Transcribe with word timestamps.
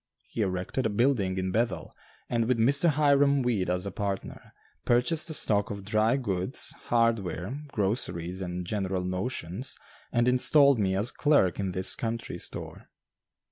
He 0.23 0.41
erected 0.41 0.87
a 0.87 0.89
building 0.89 1.37
in 1.37 1.51
Bethel, 1.51 1.95
and 2.27 2.47
with 2.47 2.57
Mr. 2.57 2.89
Hiram 2.89 3.43
Weed 3.43 3.69
as 3.69 3.85
a 3.85 3.91
partner, 3.91 4.51
purchased 4.83 5.29
a 5.29 5.33
stock 5.35 5.69
of 5.69 5.85
dry 5.85 6.17
goods, 6.17 6.71
hardware, 6.85 7.59
groceries, 7.67 8.41
and 8.41 8.65
general 8.65 9.03
notions 9.03 9.77
and 10.11 10.27
installed 10.27 10.79
me 10.79 10.95
as 10.95 11.11
clerk 11.11 11.59
in 11.59 11.73
this 11.73 11.95
country 11.95 12.39
store. 12.39 12.89